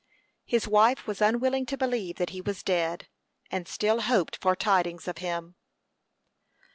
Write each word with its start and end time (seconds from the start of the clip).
His 0.45 0.67
wife 0.67 1.05
was 1.05 1.21
unwilling 1.21 1.67
to 1.67 1.77
believe 1.77 2.15
that 2.15 2.31
he 2.31 2.41
was 2.41 2.63
dead, 2.63 3.07
and 3.51 3.67
still 3.67 4.01
hoped 4.01 4.35
for 4.41 4.55
tidings 4.55 5.07
of 5.07 5.19
him. 5.19 5.53